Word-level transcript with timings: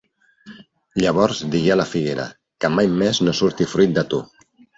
Llavors 1.03 1.41
digué 1.55 1.69
a 1.73 1.77
la 1.81 1.85
figuera: 1.89 2.25
-Que 2.31 2.73
mai 2.79 2.91
més 3.03 3.21
no 3.27 3.37
surti 3.43 3.71
fruit 3.77 3.95
de 4.01 4.07
tu! 4.17 4.25